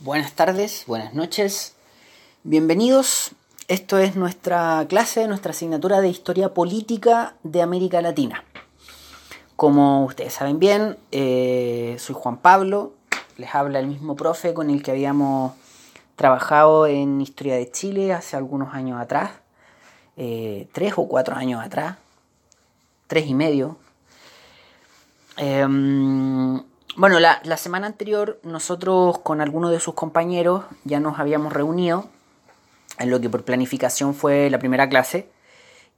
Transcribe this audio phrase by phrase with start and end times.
[0.00, 1.74] Buenas tardes, buenas noches,
[2.44, 3.30] bienvenidos.
[3.66, 8.44] Esto es nuestra clase, nuestra asignatura de Historia Política de América Latina.
[9.56, 12.92] Como ustedes saben bien, eh, soy Juan Pablo,
[13.38, 15.54] les habla el mismo profe con el que habíamos
[16.14, 19.30] trabajado en Historia de Chile hace algunos años atrás,
[20.18, 21.96] eh, tres o cuatro años atrás,
[23.06, 23.78] tres y medio.
[25.38, 26.62] Em,
[26.96, 32.06] bueno, la, semana anterior nosotros con algunos de sus compañeros ya nos habíamos reunido
[32.98, 35.28] en lo que por planificación fue la primera clase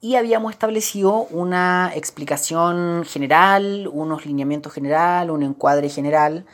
[0.01, 6.45] y habíamos establecido una explicación general, unos lineamientos general, un encuadre general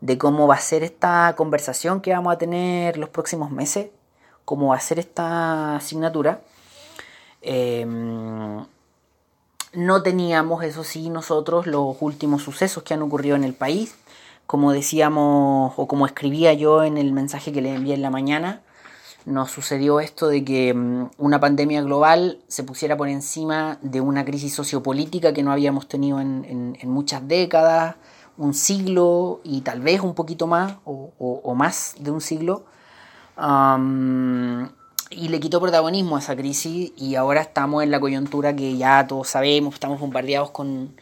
[0.00, 3.88] de cómo va a ser esta conversación que vamos a tener los próximos meses,
[4.44, 6.40] cómo va a ser esta asignatura.
[7.40, 8.64] Em,
[9.72, 13.94] no teníamos, eso sí, nosotros los últimos sucesos que han ocurrido en el país.
[14.46, 18.62] Como decíamos, o como escribía yo en el mensaje que le envié en la mañana,
[19.24, 24.24] nos sucedió esto de que mm, una pandemia global se pusiera por encima de una
[24.24, 27.96] crisis sociopolítica que no habíamos tenido en, muchas décadas,
[28.36, 32.64] un siglo y tal vez un poquito más o, más de un siglo
[35.16, 39.06] y le quitó protagonismo a esa crisis y ahora estamos en la coyuntura que ya
[39.06, 40.94] todos sabemos, estamos bombardeados con,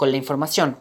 [0.00, 0.76] la información.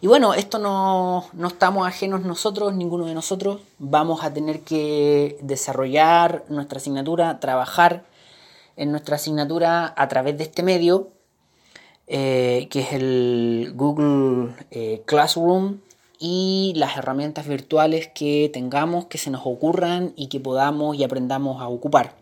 [0.00, 3.60] Y bueno, esto no, no, estamos ajenos nosotros, ninguno de nosotros.
[3.78, 8.04] Vamos a tener que desarrollar nuestra asignatura, trabajar
[8.76, 11.10] en nuestra asignatura a través de este medio,
[12.08, 15.78] eh, que es el Google eh, Classroom,
[16.24, 21.60] y las herramientas virtuales que tengamos, que se nos ocurran y que podamos y aprendamos
[21.60, 22.14] a ocupar.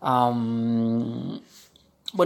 [0.00, 1.42] bueno,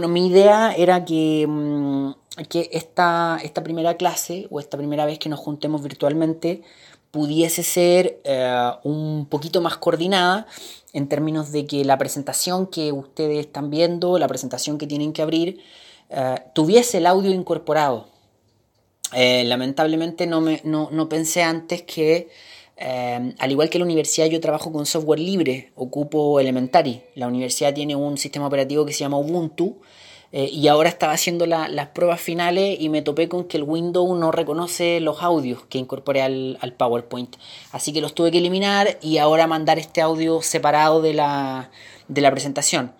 [0.07, 2.11] mi idea era que, mm,
[2.47, 6.61] que esta, esta, primera clase o esta primera vez que nos juntemos virtualmente
[7.11, 10.47] pudiese ser eh, un poquito más coordinada
[10.93, 15.21] en términos de que la presentación que ustedes están viendo, la presentación que tienen que
[15.21, 15.59] abrir,
[16.09, 18.07] eh, tuviese el audio incorporado.
[19.13, 22.29] Eh, lamentablemente no, me, no, pensé antes que,
[22.77, 27.03] eh, al igual que la universidad, yo trabajo con software libre, ocupo Elementary.
[27.15, 29.81] La universidad tiene un sistema operativo que se llama Ubuntu.
[30.33, 34.17] Eh, y ahora estaba haciendo las pruebas finales y me topé con que el Windows
[34.17, 37.35] no reconoce los audios que incorporé al, al, PowerPoint.
[37.73, 41.69] Así que los tuve que eliminar y ahora mandar este audio separado de la,
[42.11, 42.93] de la presentación.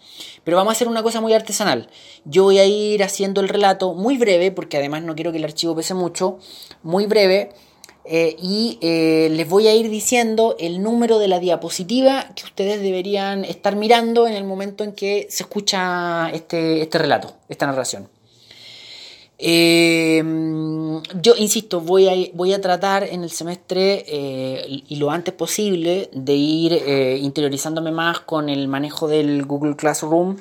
[0.43, 1.89] Pero vamos a hacer una cosa muy artesanal.
[2.25, 5.43] Yo voy a ir haciendo el relato muy breve, porque además no quiero que el
[5.43, 6.39] archivo pese mucho,
[6.81, 7.51] muy breve,
[8.05, 12.81] eh, y eh, les voy a ir diciendo el número de la diapositiva que ustedes
[12.81, 18.09] deberían estar mirando en el momento en que se escucha este, este relato, esta narración.
[19.43, 20.23] Eh,
[21.19, 26.11] yo insisto, voy a, voy a tratar en el semestre eh, y lo antes posible
[26.13, 30.37] de ir eh, interiorizándome más con el manejo del Google Classroom.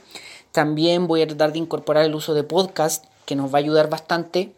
[0.52, 3.88] También voy a tratar de incorporar el uso de podcast, que nos va a ayudar
[3.88, 4.52] bastante,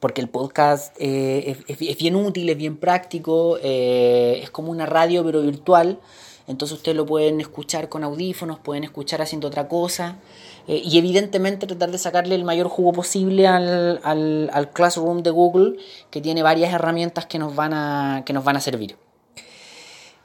[0.00, 5.42] porque el podcast es, es, bien útil, es bien práctico, es como una radio pero
[5.42, 5.98] virtual.
[6.46, 10.18] Entonces ustedes lo pueden escuchar con audífonos, pueden escuchar haciendo otra cosa.
[10.66, 15.76] Eh, y evidentemente tratar de sacarle el mayor jugo posible al, al, Classroom de Google,
[16.10, 18.96] que tiene varias herramientas que nos van a, que nos van a servir.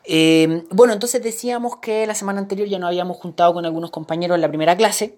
[0.05, 4.35] Eh, bueno, entonces decíamos que la semana anterior ya nos habíamos juntado con algunos compañeros
[4.35, 5.17] en la primera clase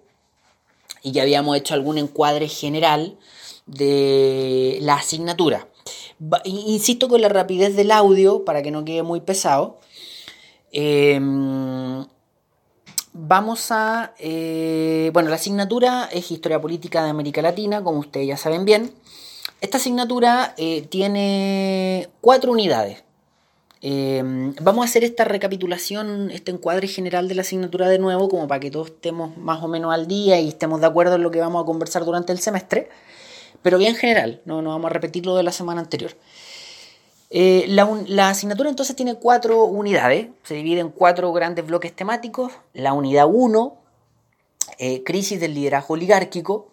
[1.02, 3.16] y ya habíamos hecho algún encuadre general
[3.66, 5.68] de la asignatura.
[6.44, 9.78] Insisto con la rapidez del audio para que no quede muy pesado.
[10.72, 11.18] Eh,
[13.14, 14.14] Vamos a...
[14.18, 18.92] Eh, bueno, la asignatura es Historia Política de América Latina, como ustedes ya saben bien.
[19.60, 23.04] Esta asignatura eh, tiene cuatro unidades.
[23.82, 24.22] Eh,
[24.62, 28.60] vamos a hacer esta recapitulación, este encuadre general de la asignatura de nuevo, como para
[28.60, 31.40] que todos estemos más o menos al día y estemos de acuerdo en lo que
[31.40, 32.88] vamos a conversar durante el semestre.
[33.60, 36.12] Pero bien general, no, no vamos a repetir lo de la semana anterior.
[37.34, 42.52] Eh, la, asignatura entonces tiene cuatro unidades, se divide en cuatro grandes bloques temáticos.
[42.74, 43.74] La unidad 1,
[44.76, 46.68] eh, crisis del liderazgo oligárquico,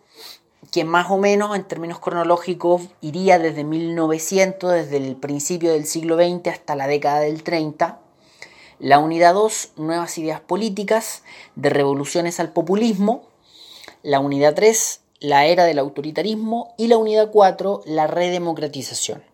[0.74, 6.18] que más o menos en términos cronológicos iría desde 1900, desde el principio del siglo
[6.18, 8.02] XX hasta la década del 30.
[8.80, 11.24] La unidad 2, nuevas ideas políticas,
[11.56, 13.24] de revoluciones al populismo.
[14.04, 16.74] La unidad 3, la era del autoritarismo.
[16.78, 19.29] Y la unidad 4, la redemocratización.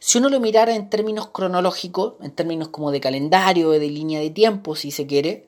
[0.00, 4.30] Si uno lo mirara en términos cronológicos, en términos como de calendario, de línea de
[4.30, 5.46] tiempo, si se quiere,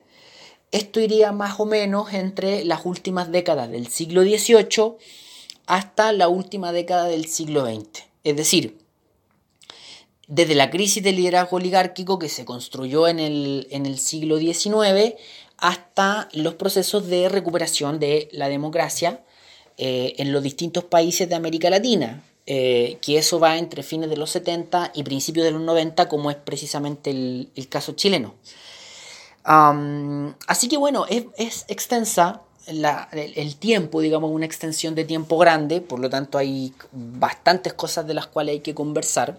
[0.71, 4.95] esto iría más o menos entre las últimas décadas del siglo XVIII
[5.65, 8.03] hasta la última década del siglo XX.
[8.23, 8.77] Es decir,
[10.27, 15.15] desde la crisis del liderazgo oligárquico que se construyó en el, siglo XIX
[15.57, 19.23] hasta los procesos de recuperación de la democracia
[19.77, 24.17] eh, en los distintos países de América Latina, eh, que eso va entre fines de
[24.17, 28.35] los 70 y principios de los 90, como es precisamente el, caso chileno.
[29.45, 36.09] así que bueno, es, extensa el, tiempo, digamos, una extensión de tiempo grande, por lo
[36.09, 39.37] tanto hay bastantes cosas de las cuales hay que conversar.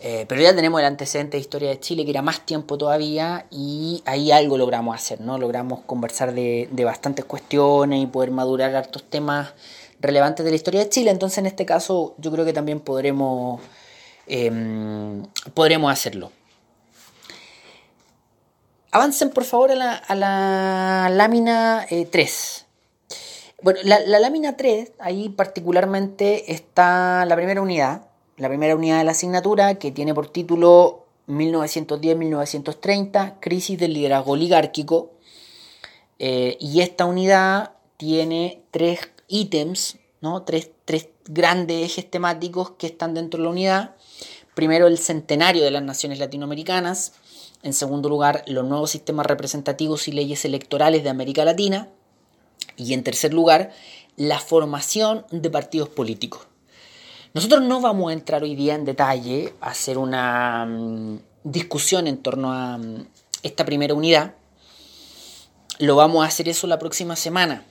[0.00, 3.46] Eh, pero ya tenemos el antecedente de historia de Chile, que era más tiempo todavía,
[3.48, 5.38] y ahí algo logramos hacer, ¿no?
[5.38, 9.52] Logramos conversar de, de bastantes cuestiones y poder madurar hartos temas
[10.00, 11.10] relevantes de la historia de Chile.
[11.10, 13.60] Entonces, en este caso, yo creo que también podremos,
[14.26, 15.24] em,
[15.54, 16.32] podremos hacerlo.
[18.92, 22.66] Avancen, por favor, a la, lámina 3.
[23.10, 23.14] Eh,
[23.62, 28.06] bueno, la, la lámina 3, ahí particularmente está la primera unidad,
[28.36, 31.00] la primera unidad de la asignatura, que tiene por título
[31.30, 35.12] 1910-1930, Crisis del liderazgo oligárquico.
[36.18, 39.00] Eh, y esta unidad tiene tres
[39.30, 40.42] ítems, ¿no?
[40.42, 40.70] tres,
[41.26, 43.96] grandes ejes temáticos que están dentro de la unidad.
[44.54, 47.12] Primero, el centenario de las naciones latinoamericanas.
[47.62, 51.88] En segundo lugar, los nuevos sistemas representativos y leyes electorales de América Latina.
[52.76, 53.72] Y en tercer lugar,
[54.16, 56.46] la formación de partidos políticos.
[57.32, 62.18] Nosotros no vamos a entrar hoy día en detalle a hacer una mm, discusión en
[62.18, 63.06] torno a mm,
[63.42, 64.34] esta primera unidad.
[65.78, 67.64] Lo vamos a hacer eso la próxima semana.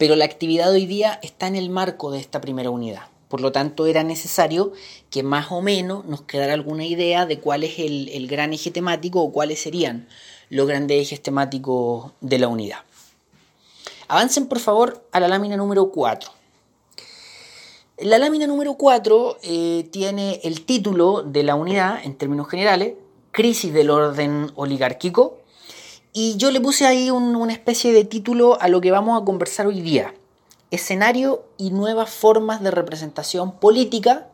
[0.00, 3.02] Pero la actividad hoy día está en el marco de esta primera unidad.
[3.28, 4.72] Por lo tanto, era necesario
[5.10, 9.20] que más o menos nos quedara alguna idea de cuál es el, gran eje temático
[9.20, 10.08] o cuáles serían
[10.48, 12.78] los grandes ejes temáticos de la unidad.
[14.08, 16.30] Avancen por favor a la lámina número 4.
[17.98, 22.94] La lámina número 4 eh, tiene el título de la unidad, en términos generales,
[23.32, 25.39] Crisis del orden oligárquico,
[26.12, 29.66] y yo le puse ahí una especie de título a lo que vamos a conversar
[29.66, 30.14] hoy día.
[30.70, 34.28] Escenario y nuevas formas de representación política.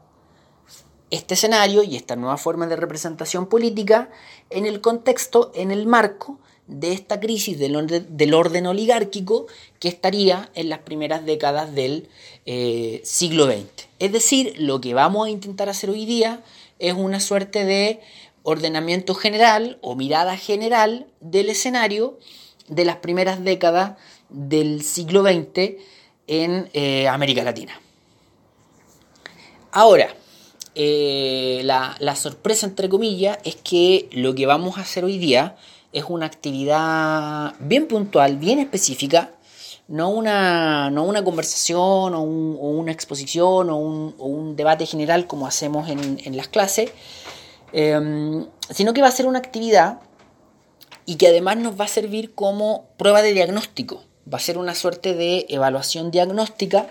[1.11, 4.11] Este escenario y esta nueva forma de representación política
[4.51, 9.47] en el contexto, en el marco de esta crisis del orden, oligárquico
[9.79, 12.09] que estaría en las primeras décadas del
[12.45, 13.89] eh, siglo XX.
[13.99, 16.43] Es decir, lo que vamos a intentar hacer hoy día
[16.79, 18.01] es una suerte de
[18.47, 22.17] ordenamiento general o mirada general del escenario
[22.69, 23.99] de las primeras décadas
[24.29, 25.75] del siglo XX
[26.29, 27.81] en eh, América Latina.
[29.73, 30.15] Ahora,
[30.77, 35.57] eh, la, la, sorpresa entre comillas es que lo que vamos a hacer hoy día
[35.93, 39.33] es una actividad bien puntual, bien específica,
[39.89, 46.21] no una, no una conversación o, una exposición o un, debate general como hacemos en,
[46.25, 46.93] en las clases,
[47.73, 50.01] Em, sino que va a ser una actividad
[51.05, 54.03] y que además nos va a servir como prueba de diagnóstico.
[54.33, 56.89] Va a ser una suerte de evaluación diagnóstica,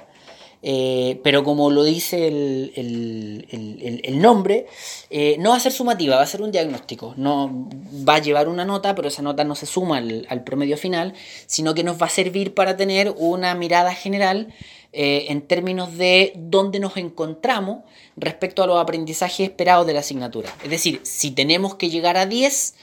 [0.62, 4.68] eh, pero como lo dice el, nombre,
[5.10, 7.13] eh, no va a ser sumativa, va a ser un diagnóstico.
[7.18, 7.68] No
[8.07, 11.13] va a llevar una nota, pero esa nota no se suma al, al promedio final,
[11.45, 14.54] sino que nos va a servir para tener una mirada general
[14.98, 17.84] eh, en términos de dónde nos encontramos
[18.16, 20.50] respecto a los aprendizajes esperados de la asignatura.
[20.64, 22.75] Es decir, si tenemos que llegar a 10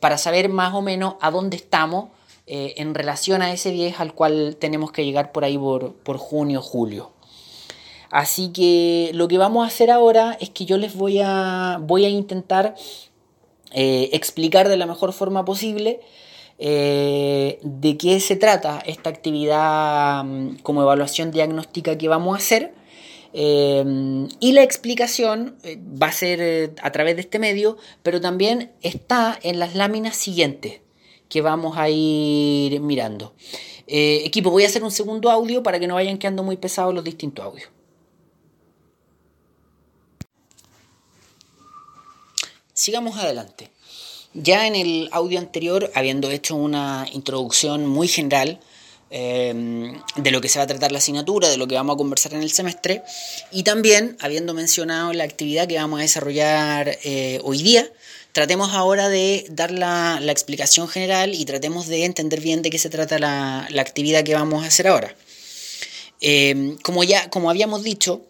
[0.00, 2.08] para saber más o menos a dónde estamos
[2.48, 6.16] eh, en relación a ese 10 al cual tenemos que llegar por ahí por, por
[6.18, 7.12] junio, julio.
[8.10, 12.04] Así que lo que vamos a hacer ahora es que yo les voy a, voy
[12.04, 12.74] a intentar
[13.72, 16.00] eh, explicar de la mejor forma posible
[16.62, 22.74] eh, de qué se trata esta actividad mm, como evaluación diagnóstica que vamos a hacer.
[23.32, 28.72] Eh, y la explicación eh, va a ser a través de este medio, pero también
[28.82, 30.80] está en las láminas siguientes
[31.30, 33.34] que vamos a ir mirando.
[33.86, 37.04] equipo, voy a hacer un segundo audio para que no vayan quedando muy pesados los
[37.04, 37.70] distintos audios.
[42.74, 43.70] Sigamos adelante.
[44.32, 48.60] Ya en el audio anterior, habiendo hecho una introducción muy general
[49.10, 51.96] eh, de lo que se va a tratar la asignatura, de lo que vamos a
[51.96, 53.02] conversar en el semestre,
[53.50, 57.90] y también habiendo mencionado la actividad que vamos a desarrollar eh, hoy día,
[58.30, 62.88] tratemos ahora de dar la, explicación general y tratemos de entender bien de qué se
[62.88, 65.12] trata la, actividad que vamos a hacer ahora.
[66.20, 68.22] Eh, como ya como habíamos dicho,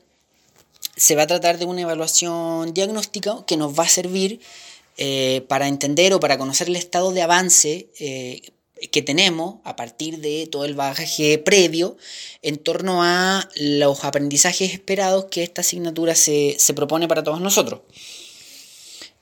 [0.96, 4.40] se va a tratar de una evaluación diagnóstica que nos va a servir
[5.02, 8.42] eh, para entender o para conocer el estado de avance eh,
[8.92, 11.96] que tenemos a partir de todo el bagaje previo
[12.42, 17.80] en torno a los aprendizajes esperados que esta asignatura se, propone para todos nosotros.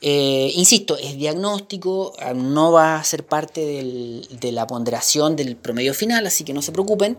[0.00, 6.26] Eh, insisto, es diagnóstico, no va a ser parte de la ponderación del promedio final,
[6.26, 7.18] así que no se preocupen.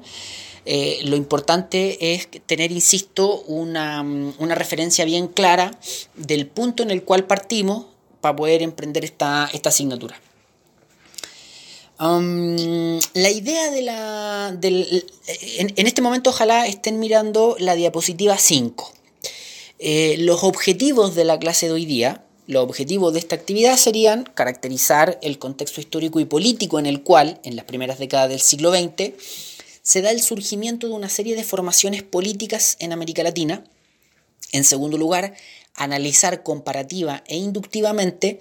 [1.06, 4.04] Lo importante es tener, insisto, una,
[4.50, 5.80] referencia bien clara
[6.18, 7.86] del punto en el cual partimos
[8.22, 10.20] para poder emprender esta, esta asignatura.
[12.00, 14.58] la idea de la...
[14.62, 18.94] en, este momento ojalá estén mirando la diapositiva 5.
[19.80, 24.24] Eh, los objetivos de la clase de hoy día, los objetivos de esta actividad serían
[24.24, 28.72] caracterizar el contexto histórico y político en el cual, en las primeras décadas del siglo
[28.72, 29.14] XX,
[29.84, 33.64] se da el surgimiento de una serie de formaciones políticas en América Latina.
[34.52, 35.36] En segundo lugar,
[35.76, 38.40] analizar comparativa e inductivamente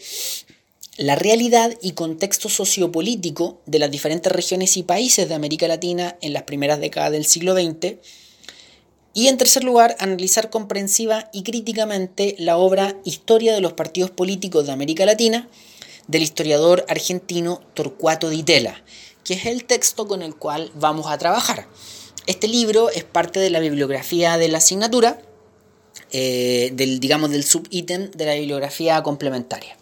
[0.97, 6.33] la realidad y contexto sociopolítico de las diferentes regiones y países de América Latina en
[6.33, 7.97] las primeras décadas del siglo XX.
[9.15, 14.67] Y en tercer lugar, analizar comprensiva y críticamente la obra Historia de los partidos políticos
[14.67, 15.49] de América Latina
[16.09, 18.83] del historiador argentino Torcuato Di Tella,
[19.23, 21.69] que es el texto con el cual vamos a trabajar.
[22.27, 25.21] Este libro es parte de la bibliografía de la asignatura,
[26.12, 29.77] eh, del, digamos, del subítem de la bibliografía complementaria.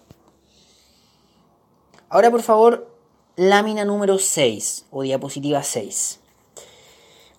[2.08, 2.94] Ahora, por favor,
[3.36, 6.20] lámina número 6 o diapositiva 6.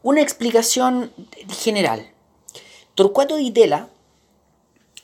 [0.04, 1.12] Una explicación
[1.50, 2.12] general.
[2.96, 3.90] Torcuato Di Tella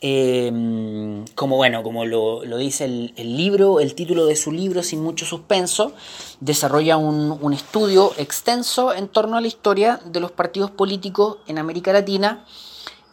[0.06, 5.26] Em, como bueno, como lo, dice el, libro, el título de su libro, sin mucho
[5.26, 5.94] suspenso,
[6.42, 11.94] desarrolla un, estudio extenso en torno a la historia de los partidos políticos en América
[11.94, 12.46] Latina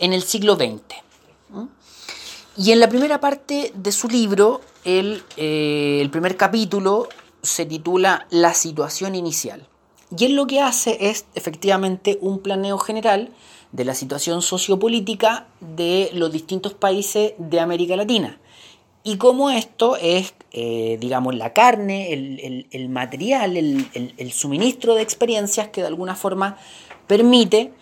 [0.00, 0.80] en el siglo XX.
[2.56, 7.08] Y en la primera parte de su libro, el, eh, el primer capítulo
[7.42, 9.66] se titula La situación inicial.
[10.16, 13.30] Y él lo que hace es efectivamente un planeo general
[13.72, 18.40] de la situación sociopolítica de los distintos países de América Latina.
[19.02, 25.80] Y cómo esto es, eh, digamos, la carne, el, material, el, suministro de experiencias que
[25.80, 26.58] de alguna forma
[27.06, 27.72] permite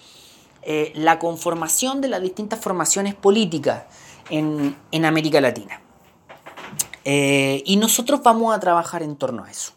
[0.63, 3.85] eh, la conformación de las distintas formaciones políticas
[4.31, 5.81] en, América Latina.
[7.05, 9.73] Eh, y nosotros vamos a trabajar en torno a eso.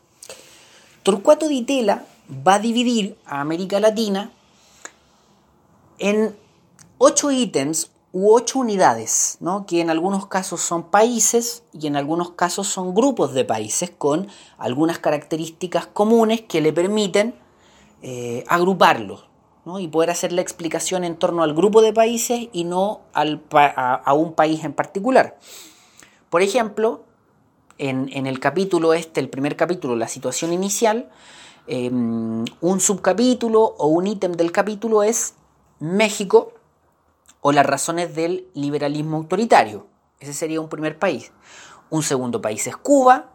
[1.04, 2.06] Torcuato Di Tella
[2.46, 4.32] va a dividir a América Latina
[6.00, 6.36] en
[6.98, 9.66] ocho ítems u ocho unidades, ¿no?
[9.66, 14.28] que en algunos casos son países y en algunos casos son grupos de países con
[14.58, 17.34] algunas características comunes que le permiten
[18.02, 19.31] eh, agruparlos
[19.80, 24.34] y poder hacer la explicación en torno al grupo de países y no a, un
[24.34, 25.38] país en particular.
[26.30, 27.04] Por ejemplo,
[27.78, 31.10] en, el capítulo este, el primer capítulo, la situación inicial,
[31.68, 35.36] em, un subcapítulo o un ítem del capítulo es
[35.80, 36.54] México
[37.42, 39.88] o las razones del liberalismo autoritario.
[40.20, 41.32] Ese sería un primer país.
[41.90, 43.32] Un segundo país es Cuba.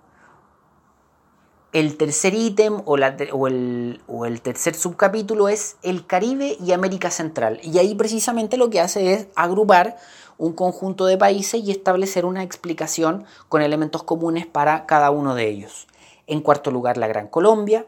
[1.73, 7.61] El tercer ítem o, el, o el tercer subcapítulo es el Caribe y América Central.
[7.63, 9.97] Y ahí precisamente lo que hace es agrupar
[10.39, 15.49] un conjunto de países y establecer una explicación con elementos comunes para cada uno de
[15.49, 15.87] ellos.
[16.27, 17.87] En cuarto lugar, la Gran Colombia,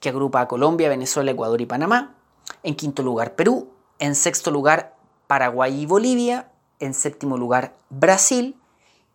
[0.00, 2.14] que agrupa a Colombia, Venezuela, Ecuador y Panamá.
[2.62, 4.94] En quinto lugar, Perú, en sexto lugar,
[5.26, 6.50] Paraguay y Bolivia.
[6.78, 8.56] En séptimo lugar, Brasil.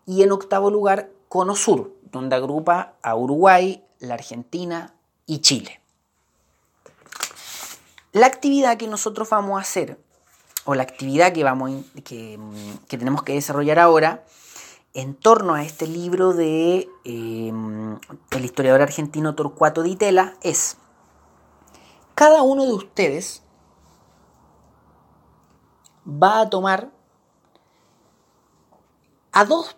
[0.05, 4.93] Y en octavo lugar, Cono Sur, donde agrupa a Uruguay, la Argentina
[5.25, 5.79] y Chile.
[8.11, 9.97] La actividad que nosotros vamos a hacer,
[10.65, 11.71] o la actividad que, vamos,
[12.03, 12.37] que,
[12.89, 14.25] tenemos que desarrollar ahora,
[14.93, 17.53] en torno a este libro de eh,
[18.31, 20.77] el historiador argentino Torcuato Di Tella, es
[22.15, 23.41] cada uno de ustedes
[26.05, 26.91] va a tomar
[29.31, 29.77] a dos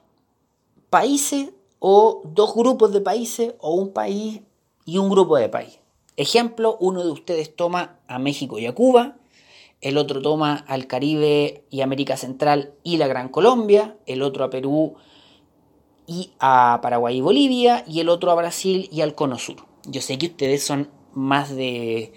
[0.89, 1.51] países
[1.85, 4.39] o dos grupos de países o un país
[4.85, 5.81] y un grupo de países.
[6.15, 9.17] Ejemplo, uno de ustedes toma a México y a Cuba,
[9.81, 14.49] el otro toma al Caribe y América Central y la Gran Colombia, el otro a
[14.49, 14.93] Perú
[16.07, 19.57] y a Paraguay y Bolivia, y el otro a Brasil y al Cono Sur.
[19.83, 22.13] Yo sé que ustedes son más de,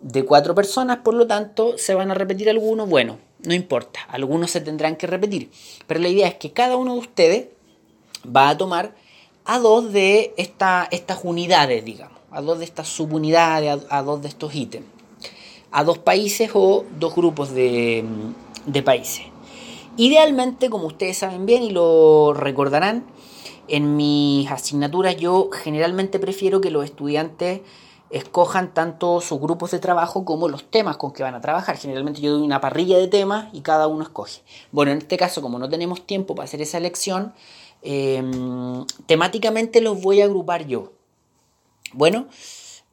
[0.00, 2.88] de cuatro personas, por lo tanto, se van a repetir algunos.
[2.88, 5.52] Bueno, no importa, algunos se tendrán que repetir.
[5.86, 7.48] Pero la idea es que cada uno de ustedes
[8.24, 8.94] va a tomar
[9.44, 14.54] a dos de estas unidades, digamos, a dos de estas subunidades, a, dos de estos
[14.54, 14.86] ítems,
[15.70, 18.04] a dos países o dos grupos de,
[18.66, 19.22] de países.
[19.96, 23.04] Idealmente, como ustedes saben bien y lo recordarán,
[23.68, 27.60] En mis asignaturas yo generalmente prefiero que los estudiantes
[28.10, 31.76] escojan tanto sus grupos de trabajo como los temas con que van a trabajar.
[31.76, 34.40] Generalmente yo doy una parrilla de temas y cada uno escoge.
[34.72, 37.34] Bueno, en este caso, como no tenemos tiempo para hacer esa elección,
[37.82, 40.92] em, temáticamente los voy a agrupar yo.
[41.92, 42.28] Bueno,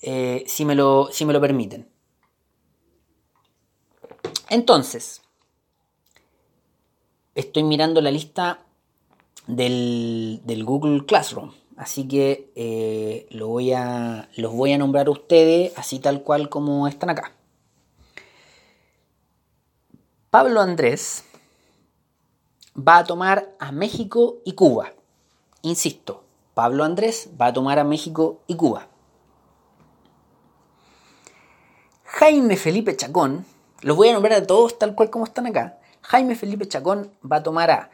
[0.01, 1.87] eh, si, me lo, si me lo permiten.
[4.49, 5.21] Entonces,
[7.33, 8.59] estoy mirando la lista
[9.47, 11.51] del, Google Classroom.
[11.77, 13.73] Así que eh, los voy
[14.71, 17.33] a nombrar a ustedes así tal cual como están acá.
[20.29, 21.23] Pablo Andrés
[22.75, 24.91] va a tomar a México y Cuba.
[25.61, 28.87] Insisto, Pablo Andrés va a tomar a México y Cuba.
[32.03, 33.45] Jaime Felipe Chacón,
[33.81, 35.79] los voy a nombrar a todos tal cual como están acá.
[36.01, 37.89] Jaime Felipe Chacón va a tomar a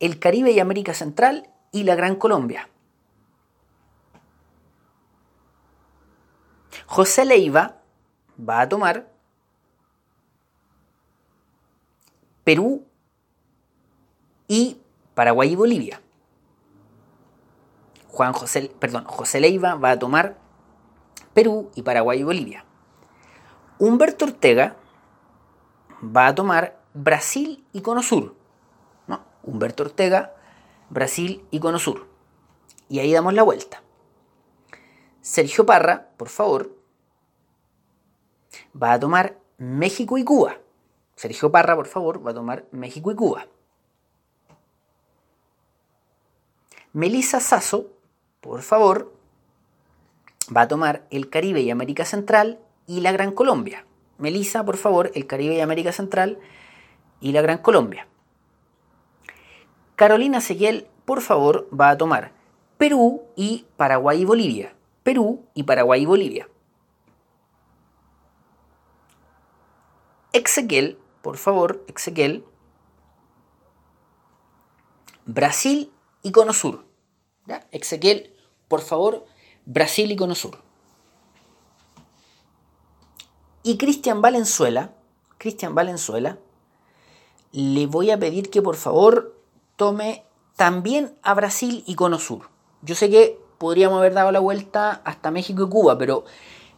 [0.00, 2.68] el Caribe y América Central y la Gran Colombia.
[6.86, 7.76] José Leiva
[8.38, 9.10] va a tomar
[12.44, 12.85] Perú
[14.48, 14.80] y
[15.14, 16.00] Paraguay y Bolivia.
[18.08, 20.38] Juan José, perdón, José Leiva va a tomar
[21.34, 22.64] Perú y Paraguay y Bolivia.
[23.78, 24.76] Humberto Ortega
[26.02, 28.34] va a tomar Brasil y Cono Sur.
[29.06, 29.22] ¿no?
[29.42, 30.34] Humberto Ortega,
[30.88, 32.06] Brasil y Cono Sur.
[32.88, 33.82] Y ahí damos la vuelta.
[35.20, 36.74] Sergio Parra, por favor,
[38.80, 40.58] va a tomar México y Cuba.
[41.16, 43.46] Sergio Parra, por favor, va a tomar México y Cuba.
[46.96, 47.90] Melissa Sasso,
[48.40, 49.12] por favor,
[50.56, 53.84] va a tomar el Caribe y América Central y la Gran Colombia.
[54.16, 56.38] Melissa, por favor, el Caribe y América Central
[57.20, 58.08] y la Gran Colombia.
[59.94, 62.32] Carolina Seguel, por favor, va a tomar
[62.78, 64.74] Perú y Paraguay y Bolivia.
[65.02, 66.48] Perú y Paraguay y Bolivia.
[70.32, 72.42] Exequiel, por favor, Exequiel,
[75.26, 76.85] Brasil y Cono Sur.
[77.46, 77.66] ¿Ya?
[77.70, 78.34] Exequiel,
[78.68, 79.26] por favor,
[79.64, 80.58] Brasil y Cono Sur.
[83.62, 84.92] Y Cristian Valenzuela,
[85.38, 86.38] Cristian Valenzuela,
[87.52, 89.40] le voy a pedir que por favor
[89.76, 90.24] tome
[90.56, 92.48] también a Brasil y Cono Sur.
[92.82, 96.24] Yo sé que podríamos haber dado la vuelta hasta México y Cuba, pero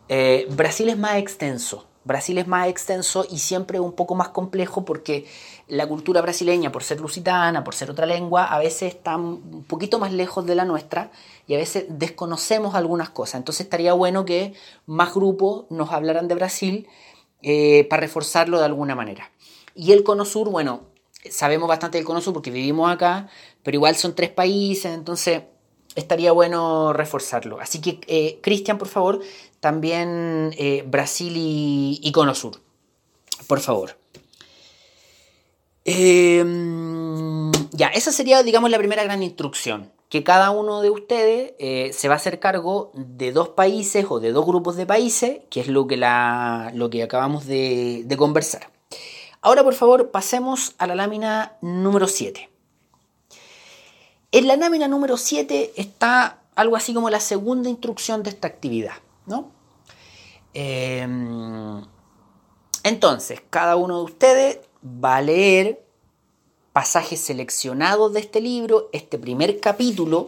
[0.09, 1.88] eh, Brasil es más extenso.
[2.09, 5.27] Brasil es más extenso y siempre un poco más complejo porque
[5.69, 9.99] la cultura brasileña, por ser lusitana, por ser otra lengua, a veces está un poquito
[9.99, 11.13] más lejos de la nuestra
[11.47, 13.37] y a veces desconocemos algunas cosas.
[13.37, 14.55] Entonces estaría bueno que
[14.87, 16.89] más grupos nos hablaran de Brasil
[17.43, 19.31] eh, para reforzarlo de alguna manera.
[19.75, 20.87] Y el Cono Sur, bueno,
[21.31, 23.29] sabemos bastante del Cono Sur porque vivimos acá,
[23.63, 25.43] pero igual son tres países, entonces
[25.95, 27.61] estaría bueno reforzarlo.
[27.61, 29.21] Así que, eh, Cristian, por favor,
[29.69, 32.59] también eh, Brasil y, Cono Sur.
[33.47, 33.99] Por favor.
[35.85, 39.93] Em, ya, esa sería, digamos, la primera gran instrucción.
[40.09, 44.21] Que cada uno de ustedes eh, se va a hacer cargo de dos países o
[44.21, 48.17] de dos grupos de países, que es lo que, la, lo que acabamos de, de
[48.17, 48.71] conversar.
[49.43, 52.49] Ahora, por favor, pasemos a la lámina número 7.
[54.33, 58.95] En la lámina número 7 está algo así como la segunda instrucción de esta actividad.
[59.29, 59.53] ¿no?
[60.55, 61.83] Em,
[62.83, 65.85] entonces, cada uno de ustedes va a leer
[66.73, 70.27] pasajes seleccionados de este libro, este primer capítulo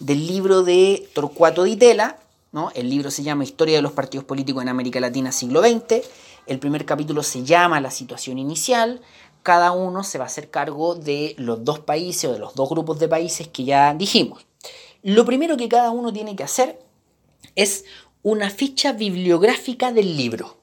[0.00, 2.18] del libro de Torcuato Di Tella,
[2.52, 2.70] ¿no?
[2.74, 6.02] El libro se llama Historia de los partidos políticos en América Latina siglo XX.
[6.46, 9.00] El primer capítulo se llama La situación inicial
[9.44, 12.68] cada uno se va a hacer cargo de los dos países o de los dos
[12.68, 14.46] grupos de países que ya dijimos.
[15.02, 16.80] Lo primero que cada uno tiene que hacer
[17.54, 17.84] es
[18.24, 20.56] una ficha bibliográfica del libro.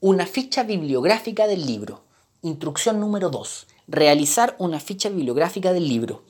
[0.00, 2.04] Una ficha bibliográfica del libro.
[2.42, 3.68] Instrucción número 2.
[3.88, 6.24] Realizar una ficha bibliográfica del libro.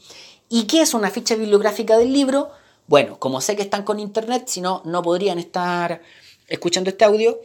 [0.48, 2.50] ¿Y qué es una ficha bibliográfica del libro?
[2.86, 6.02] Bueno, como sé que están con internet, si no, no podrían estar
[6.46, 7.40] escuchando este audio.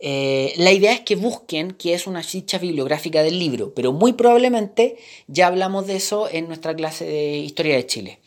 [0.00, 4.14] Eh, la idea es que busquen qué es una ficha bibliográfica del libro, pero muy
[4.14, 4.96] probablemente
[5.28, 8.18] ya hablamos de eso en nuestra clase de Historia de Chile.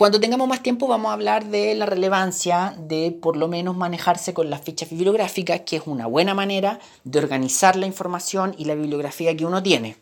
[0.00, 4.32] Cuando tengamos más tiempo vamos a hablar de la relevancia de por lo menos manejarse
[4.32, 8.74] con las fichas bibliográficas, que es una buena manera de organizar la información y la
[8.74, 9.98] bibliografía que uno tiene.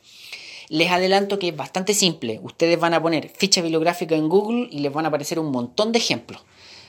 [0.68, 2.38] Les adelanto que es bastante simple.
[2.44, 5.90] Ustedes van a poner ficha bibliográfica en Google y les van a aparecer un montón
[5.90, 6.42] de ejemplos.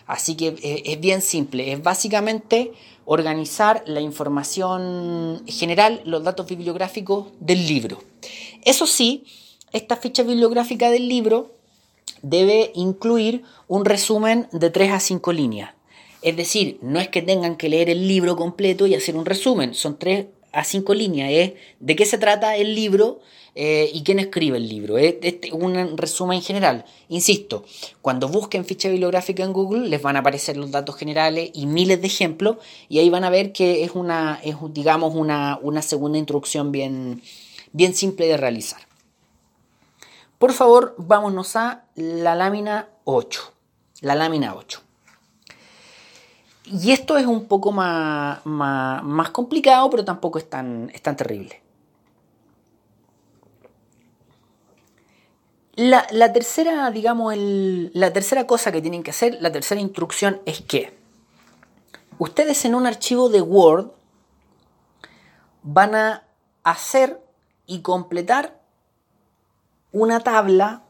[0.06, 1.72] Así que eh, es bien simple.
[1.72, 2.74] Es básicamente
[3.06, 8.04] organizar la información general, los datos bibliográficos del libro.
[8.65, 9.26] Eso sí,
[9.72, 11.59] esta ficha bibliográfica del libro
[12.22, 15.72] debe incluir un resumen de 3 a 5 líneas.
[16.22, 19.74] Es decir, no es que tengan que leer el libro completo y hacer un resumen,
[19.74, 21.32] son 3 a 5 líneas.
[21.32, 23.20] Es de qué se trata el libro
[23.56, 24.98] eh, y quién escribe el libro.
[24.98, 25.16] Es
[25.52, 26.86] un resumen general.
[27.08, 27.64] Insisto,
[28.02, 32.02] cuando busquen ficha bibliográfica en Google les van a aparecer los datos generales y miles
[32.02, 32.58] de ejemplos
[32.90, 37.22] y ahí van a ver que es una, digamos, una, una segunda introducción bien,
[37.72, 38.88] bien simple de realizar.
[40.39, 43.54] Por favor, vámonos a la lámina 8.
[44.02, 44.82] La lámina 8.
[46.63, 51.62] Y esto es un poco más, más, complicado, pero tampoco es tan, es tan terrible.
[55.75, 60.97] La, tercera, digamos, la tercera cosa que tienen que hacer, la tercera instrucción es que
[62.17, 63.91] ustedes en un archivo de Word
[65.63, 66.23] van a
[66.63, 67.21] hacer
[67.65, 68.59] y completar
[69.91, 70.84] una tabla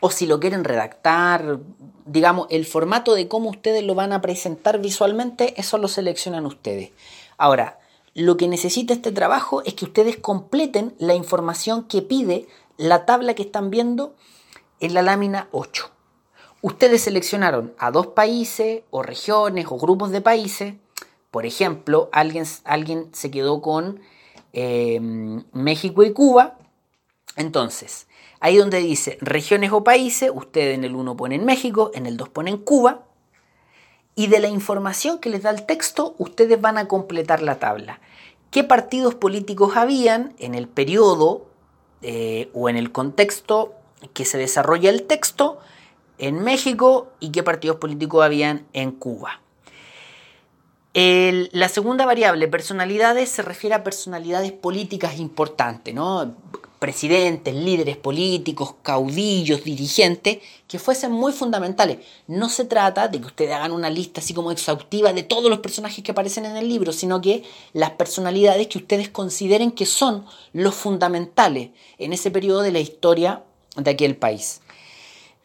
[0.00, 1.60] o si lo quieren redactar,
[2.06, 6.90] digamos, el formato de cómo ustedes lo van a presentar visualmente, eso lo seleccionan ustedes.
[7.38, 7.78] Ahora,
[8.14, 13.34] lo que necesita este trabajo es que ustedes completen la información que pide la tabla
[13.34, 14.14] que están viendo
[14.80, 15.88] en la lámina 8.
[16.62, 20.74] Ustedes seleccionaron a dos países o regiones o grupos de países.
[21.30, 24.00] Por ejemplo, alguien, alguien se quedó con
[24.52, 25.00] eh,
[25.52, 26.58] México y Cuba
[27.36, 28.06] entonces,
[28.40, 32.28] ahí donde dice regiones o países, ustedes en el 1 ponen México, en el 2
[32.28, 33.04] ponen Cuba,
[34.14, 38.00] y de la información que les da el texto, ustedes van a completar la tabla.
[38.50, 41.46] ¿Qué partidos políticos habían en el periodo
[42.02, 43.74] eh, o en el contexto
[44.12, 45.58] que se desarrolla el texto
[46.18, 49.40] en México y qué partidos políticos habían en Cuba?
[50.94, 56.34] la segunda variable, personalidades, se refiere a personalidades políticas importantes, ¿no?
[56.82, 61.98] Presidentes, líderes políticos, caudillos, dirigentes, que fuesen muy fundamentales.
[62.26, 65.60] No se trata de que ustedes hagan una lista así como exhaustiva de todos los
[65.60, 70.26] personajes que aparecen en el libro, sino que las personalidades que ustedes consideren que son
[70.52, 73.44] los fundamentales en ese periodo de la historia
[73.76, 74.60] de aquel país.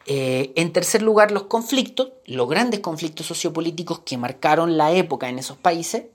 [0.06, 5.38] Eh, en tercer lugar, los conflictos, los grandes conflictos sociopolíticos que marcaron la época en
[5.38, 6.06] esos países.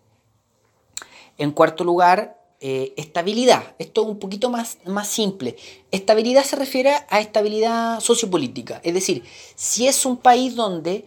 [1.38, 3.76] En cuarto lugar, eh, estabilidad.
[3.78, 5.58] Esto es un poquito más, más simple.
[5.92, 8.80] Estabilidad se refiere a estabilidad sociopolítica.
[8.86, 9.22] Es decir,
[9.56, 11.04] si es un país donde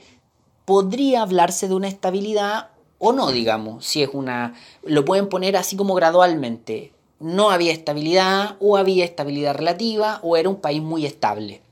[0.67, 3.87] podría hablarse de una estabilidad o no, digamos.
[3.87, 4.53] Si es una.
[4.83, 6.93] Lo pueden poner así como gradualmente.
[7.21, 11.63] No había estabilidad, o había estabilidad relativa, o era un país muy estable.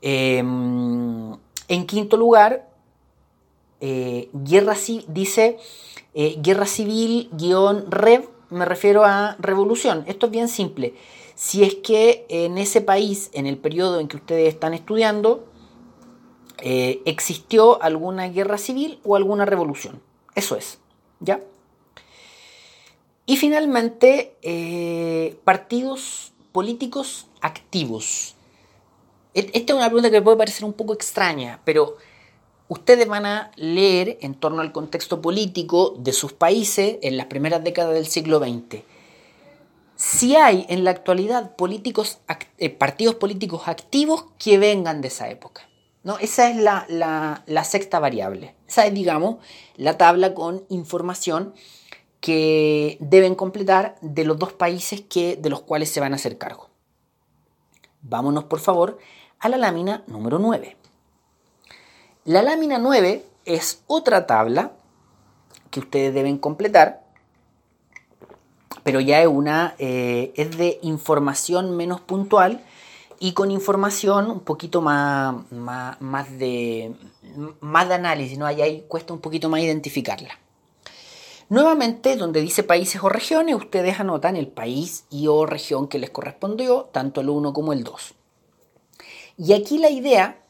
[0.00, 1.32] Em,
[1.68, 2.66] en quinto lugar,
[3.82, 4.74] eh, guerra
[5.08, 5.58] dice
[6.14, 10.04] eh, guerra civil guion rev, me refiero a revolución.
[10.06, 10.94] Esto es bien simple.
[11.34, 15.46] Si es que en ese país, en el periodo en que ustedes están estudiando,
[16.58, 20.00] eh, existió alguna guerra civil o alguna revolución.
[20.34, 20.78] Eso es.
[21.20, 21.40] ¿Ya?
[23.26, 28.34] Y finalmente, eh, partidos políticos activos.
[29.34, 31.96] E-, esta es una pregunta que puede parecer un poco extraña, pero
[32.72, 37.62] ustedes van a leer en torno al contexto político de sus países en las primeras
[37.62, 38.82] décadas del siglo XX.
[39.96, 42.18] Si hay en la actualidad políticos,
[42.58, 45.68] eh, partidos políticos activos que vengan de esa época.
[46.02, 46.18] ¿no?
[46.18, 48.54] Esa es la, sexta variable.
[48.66, 49.36] Esa es, digamos,
[49.76, 51.54] la tabla con información
[52.20, 56.38] que deben completar de los dos países que, de los cuales se van a hacer
[56.38, 56.70] cargo.
[58.00, 58.98] Vámonos, por favor,
[59.40, 60.76] a la lámina número 9.
[62.24, 64.70] La lámina 9 es otra tabla
[65.70, 67.02] que ustedes deben completar,
[68.84, 72.64] pero ya es una eh, es de información menos puntual
[73.18, 76.94] y con información un poquito más, más, de
[77.60, 78.46] más de análisis, ¿no?
[78.46, 80.38] Ahí, cuesta un poquito más identificarla.
[81.48, 86.10] Nuevamente, donde dice países o regiones, ustedes anotan el país y o región que les
[86.10, 88.14] correspondió, tanto el 1 como el 2.
[89.38, 90.40] Y aquí la idea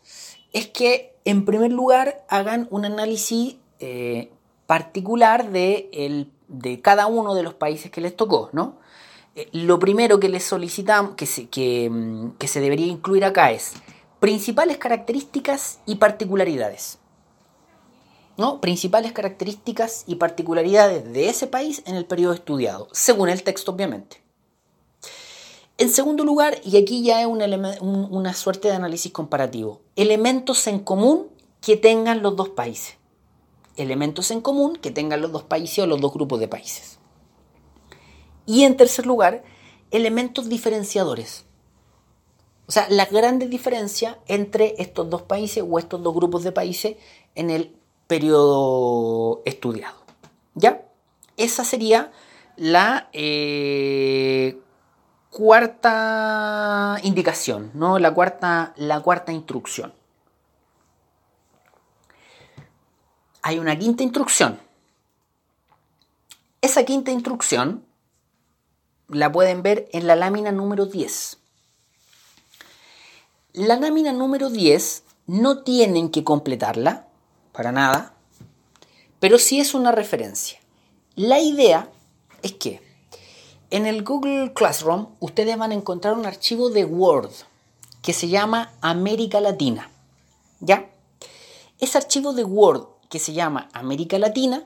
[0.53, 4.31] es que en primer lugar, hagan un análisis eh,
[4.67, 8.77] particular de, de, cada uno de los países que les tocó, ¿no?
[9.35, 11.49] Eh, lo primero que les solicitamos, que se,
[11.91, 13.73] mm, que se debería incluir acá es
[14.21, 16.99] principales características y particularidades.
[18.37, 18.61] ¿no?
[18.61, 24.22] Principales características y particularidades de ese país en el periodo estudiado, según el texto obviamente.
[25.79, 31.29] En segundo lugar, y aquí ya es una suerte de análisis comparativo, elementos en común
[31.61, 32.97] que tengan los dos países.
[33.77, 36.99] Elementos en común que tengan los dos países o los dos grupos de países.
[38.45, 39.45] Y en tercer lugar,
[39.91, 41.47] elementos diferenciadores.
[42.67, 46.97] O sea, la grandes diferencia entre estos dos países o estos dos grupos de países
[47.35, 47.75] en el
[48.07, 49.97] periodo estudiado.
[50.55, 50.85] ¿Ya?
[51.37, 52.13] Esa sería
[52.57, 54.59] la eh,
[55.33, 57.99] cuarta indicación, ¿no?
[57.99, 59.95] La cuarta, la cuarta instrucción.
[63.41, 64.61] Hay una quinta instrucción.
[66.61, 67.85] Esa quinta instrucción
[69.09, 71.39] la pueden ver en la lámina número 10.
[73.55, 77.07] La lámina número 10 no tienen que completarla,
[77.53, 78.15] para nada,
[79.19, 80.61] pero sí es una referencia.
[81.15, 81.91] La idea
[82.43, 82.92] es que
[83.73, 87.31] en el Google Classroom ustedes van a encontrar un archivo de Word
[88.03, 89.91] que se llama América Latina.
[90.61, 90.91] ¿Ya?
[91.81, 94.63] Ese archivo de Word que se llama América Latina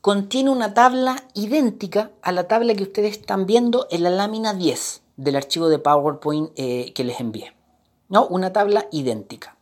[0.00, 5.02] contiene una tabla idéntica a la tabla que ustedes están viendo en la lámina 10
[5.16, 7.54] del archivo de PowerPoint eh, que les envié.
[8.08, 8.26] ¿No?
[8.26, 9.56] Una tabla idéntica.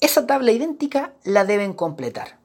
[0.00, 2.37] Esa tabla idéntica la deben completar.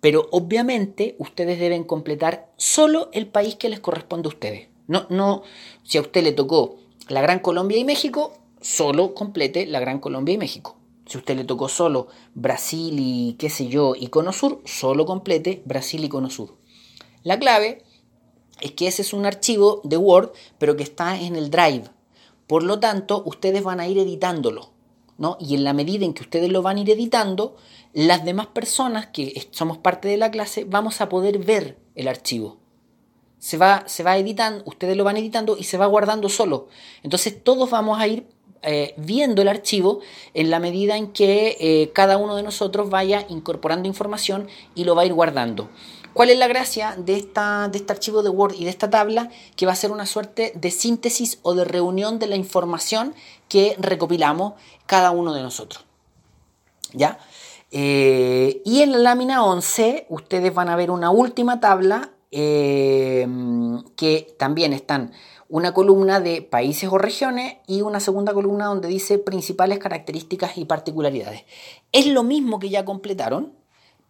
[0.00, 4.68] Pero obviamente ustedes deben completar solo el país que les corresponde a ustedes.
[4.86, 5.42] No, no,
[5.82, 6.76] si a usted le tocó
[7.08, 10.76] la Gran Colombia y México, solo complete la Gran Colombia y México.
[11.06, 15.06] Si a usted le tocó solo Brasil y qué sé yo y Cono Sur, solo
[15.06, 16.56] complete Brasil y Cono Sur.
[17.22, 17.84] La clave
[18.60, 21.84] es que ese es un archivo de Word, pero que está en el Drive.
[22.46, 24.70] Por lo tanto, ustedes van a ir editándolo.
[25.18, 25.36] ¿no?
[25.40, 27.56] Y en la medida en que ustedes lo van a ir editando,
[27.96, 32.58] las demás personas que somos parte de la clase vamos a poder ver el archivo.
[33.38, 36.68] Se va, se va editando, ustedes lo van editando y se va guardando solo.
[37.02, 38.26] Entonces todos vamos a ir
[38.60, 40.00] eh, viendo el archivo
[40.34, 44.94] en la medida en que eh, cada uno de nosotros vaya incorporando información y lo
[44.94, 45.70] va a ir guardando.
[46.12, 49.30] ¿Cuál es la gracia de, esta, de este archivo de Word y de esta tabla?
[49.56, 53.14] Que va a ser una suerte de síntesis o de reunión de la información
[53.48, 54.52] que recopilamos
[54.84, 55.86] cada uno de nosotros.
[56.92, 57.18] ¿Ya?
[57.70, 63.26] Eh, y en la lámina 11 ustedes van a ver una última tabla eh,
[63.96, 65.12] que también están
[65.48, 70.64] una columna de países o regiones y una segunda columna donde dice principales características y
[70.64, 71.44] particularidades.
[71.92, 73.52] Es lo mismo que ya completaron,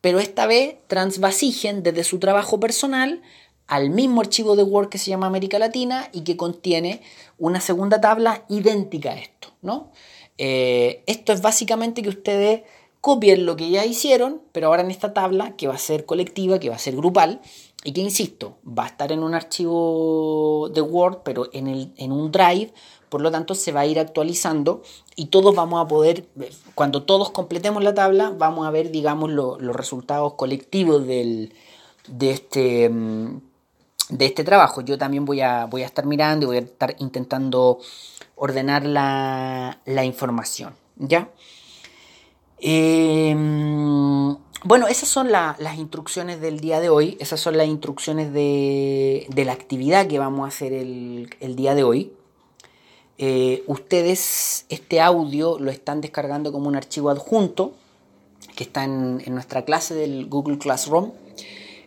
[0.01, 3.23] pero esta vez transvasigen desde su trabajo personal
[3.67, 7.03] al mismo archivo de Word que se llama América Latina y que contiene
[7.39, 9.49] una segunda tabla idéntica a esto.
[9.63, 9.91] ¿no?
[10.39, 12.63] Eh, esto es básicamente que ustedes
[13.07, 16.59] copien lo que ya hicieron, pero ahora en esta tabla que va a ser colectiva,
[16.59, 17.41] que va a ser grupal,
[17.85, 22.11] y que, insisto, va a estar en un archivo de Word, pero en, el, en
[22.11, 22.75] un Drive,
[23.09, 24.83] por lo tanto se va a ir actualizando
[25.15, 26.27] y todos vamos a poder,
[26.75, 31.55] cuando todos completemos la tabla, vamos a ver, digamos, los resultados colectivos del,
[32.09, 33.41] de, este, mm,
[34.09, 34.81] de este trabajo.
[34.81, 37.79] Yo también voy a, voy a estar mirando y voy a estar intentando
[38.35, 40.75] ordenar la, la información.
[40.97, 41.31] ¿Ya?
[42.61, 43.35] Eh,
[44.67, 49.53] bueno, esas son las instrucciones del día de hoy, esas son las instrucciones de, la
[49.53, 52.13] actividad que vamos a hacer el, día de hoy.
[53.19, 57.75] Eh, ustedes este audio lo están descargando como un archivo adjunto
[58.57, 61.13] que está en, nuestra clase del Google Classroom.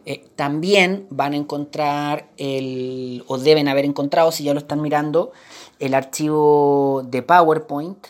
[0.06, 5.34] Eh, también van a encontrar el, o deben haber encontrado, si ya lo están mirando,
[5.80, 8.08] el archivo de PowerPoint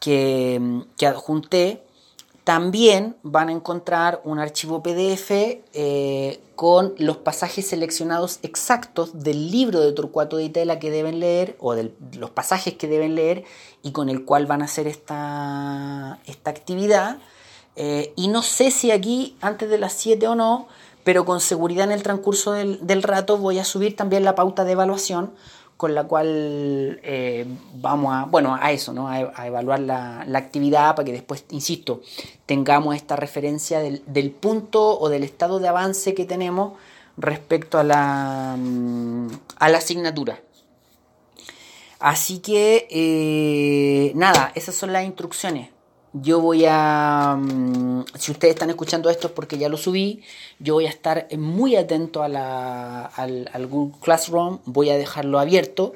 [0.00, 0.60] que,
[1.06, 1.82] adjunté
[2.44, 9.80] también van a encontrar un archivo PDF eh, con los pasajes seleccionados exactos del libro
[9.80, 13.42] de Torcuato de Itela que deben leer o de los pasajes que deben leer
[13.82, 17.18] y con el cual van a hacer esta, esta actividad.
[17.74, 20.68] Eh, y no sé si aquí antes de las 7 o no,
[21.02, 24.64] pero con seguridad en el transcurso del, del rato voy a subir también la pauta
[24.64, 25.32] de evaluación
[25.76, 29.08] con la cual eh, vamos a, bueno, a eso, ¿no?
[29.08, 32.00] a, evaluar la, actividad para que después, insisto,
[32.46, 36.72] tengamos esta referencia del, punto o del estado de avance que tenemos
[37.18, 40.40] respecto a la, mm, a la asignatura.
[41.98, 45.75] Así que, eh, nada, esas son las instrucciones.
[46.12, 50.22] Yo voy a, mm, si ustedes están escuchando esto es porque ya lo subí,
[50.58, 55.94] yo voy a estar muy atento a la, al, Google Classroom, voy a dejarlo abierto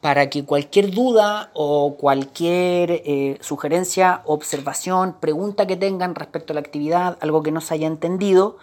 [0.00, 6.60] para que cualquier duda o cualquier eh, sugerencia, observación, pregunta que tengan respecto a la
[6.60, 8.58] actividad, algo que no se haya entendido,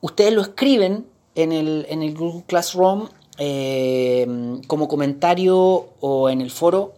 [0.00, 4.26] ustedes lo escriben en el, en el Google Classroom eh,
[4.66, 6.94] como comentario o en el foro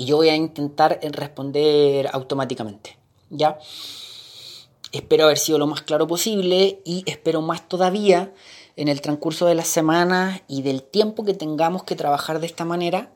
[0.00, 2.96] y yo voy a intentar responder automáticamente.
[3.28, 3.58] ¿Ya?
[4.92, 8.32] Espero haber sido lo más claro posible y espero más todavía
[8.76, 12.64] en el transcurso de las semanas y del tiempo que tengamos que trabajar de esta
[12.64, 13.12] manera,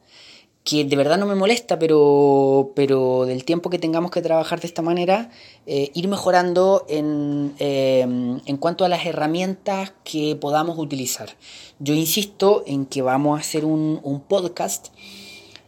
[0.62, 4.66] que de verdad no me molesta, pero, pero del tiempo que tengamos que trabajar de
[4.66, 5.31] esta manera,
[5.64, 11.31] eh, ir mejorando en, eh, en cuanto a las herramientas que podamos utilizar.
[11.79, 14.88] Yo insisto en que vamos a hacer un, un podcast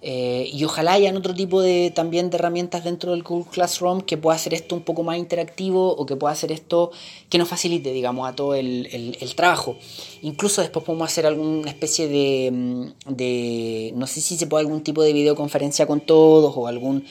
[0.08, 4.16] eh, y ojalá hayan otro tipo de también de herramientas dentro del Google Classroom que
[4.16, 6.92] pueda hacer esto un poco más interactivo o que pueda hacer esto
[7.28, 8.86] que nos facilite, digamos, a todo el,
[9.20, 9.76] el, trabajo.
[10.22, 14.84] Incluso después podemos hacer alguna especie de, mm, de, no sé si se puede algún
[14.84, 17.04] tipo de videoconferencia con todos o algún,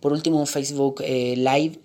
[0.00, 1.78] por último, un Facebook eh, Live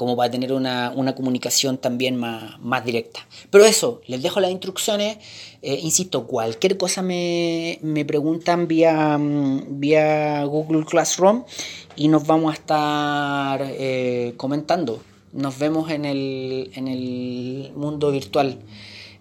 [0.00, 3.20] como para tener una, comunicación también más, más, directa.
[3.50, 5.18] Pero eso, les dejo las instrucciones.
[5.60, 11.44] Eh, insisto, cualquier cosa me, preguntan vía, mm, vía Google Classroom
[11.96, 15.02] y nos vamos a estar eh, comentando.
[15.34, 18.58] Nos vemos en el, en el mundo virtual.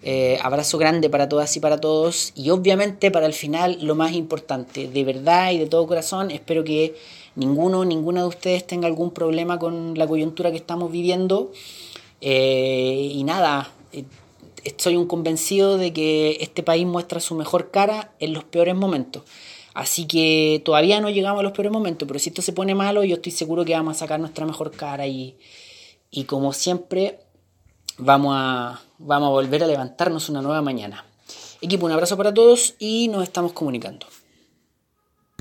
[0.01, 2.31] Eh, abrazo grande para todas y para todos.
[2.35, 6.63] Y obviamente para el final, lo más importante, de verdad y de todo corazón, espero
[6.63, 6.95] que
[7.39, 11.51] ninguno, ninguna de ustedes tenga algún problema con la coyuntura que estamos viviendo.
[12.21, 14.03] Eh, y nada, eh,
[14.65, 19.23] estoy un convencido de que este país muestra su mejor cara en los peores momentos.
[19.73, 23.03] Así que todavía no llegamos a los peores momentos, pero si esto se pone malo,
[23.05, 25.37] yo estoy seguro que vamos a sacar nuestra mejor cara y,
[26.11, 27.19] y como siempre,
[27.97, 31.05] vamos a, vamos a volver a levantarnos una nueva mañana.
[31.61, 34.07] Equipo, un abrazo para todos y nos estamos comunicando.